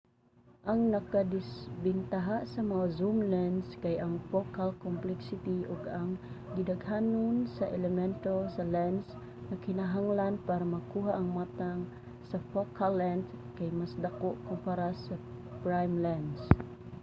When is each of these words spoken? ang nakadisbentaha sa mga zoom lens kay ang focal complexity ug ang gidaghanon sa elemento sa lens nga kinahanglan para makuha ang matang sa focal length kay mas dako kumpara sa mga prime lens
ang 0.71 0.81
nakadisbentaha 0.93 2.37
sa 2.53 2.61
mga 2.71 2.85
zoom 2.97 3.17
lens 3.33 3.67
kay 3.83 3.95
ang 4.05 4.15
focal 4.31 4.69
complexity 4.85 5.57
ug 5.73 5.81
ang 5.99 6.09
gidaghanon 6.55 7.37
sa 7.55 7.65
elemento 7.77 8.33
sa 8.55 8.63
lens 8.75 9.07
nga 9.47 9.57
kinahanglan 9.65 10.35
para 10.49 10.65
makuha 10.75 11.11
ang 11.15 11.27
matang 11.39 11.79
sa 12.29 12.37
focal 12.51 12.93
length 13.03 13.31
kay 13.57 13.69
mas 13.79 13.93
dako 14.05 14.29
kumpara 14.49 14.89
sa 15.05 15.13
mga 15.19 15.59
prime 15.63 15.95
lens 16.05 16.39